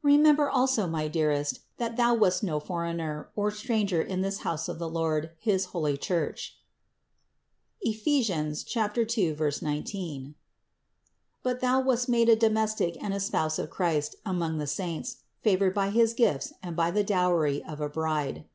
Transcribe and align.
108. 0.00 0.18
Remember, 0.18 0.48
also, 0.48 0.86
my 0.86 1.06
dearest, 1.06 1.60
that 1.76 1.98
thou 1.98 2.14
wast 2.14 2.42
no 2.42 2.58
foreigner, 2.58 3.28
or 3.36 3.50
stranger 3.50 4.00
in 4.00 4.22
this 4.22 4.38
house 4.38 4.70
of 4.70 4.78
the 4.78 4.88
Lord, 4.88 5.32
his 5.38 5.66
holy 5.76 5.98
Church 5.98 6.56
(Ephes. 7.84 8.64
2, 8.64 9.34
19); 9.62 10.34
but 11.42 11.60
thou 11.60 11.78
wast 11.78 12.08
made 12.08 12.30
a 12.30 12.36
do 12.36 12.48
mestic 12.48 12.96
and 13.02 13.12
a 13.12 13.20
spouse 13.20 13.58
of 13.58 13.68
Christ 13.68 14.16
among 14.24 14.56
the 14.56 14.66
saints, 14.66 15.18
favored 15.42 15.74
by 15.74 15.90
his 15.90 16.14
gifts 16.14 16.54
and 16.62 16.74
by 16.74 16.90
the 16.90 17.04
dowry 17.04 17.62
of 17.62 17.82
a 17.82 17.90
bride. 17.90 18.46